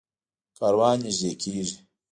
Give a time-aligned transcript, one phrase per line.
[0.57, 1.75] کاروان نږدې کېږي.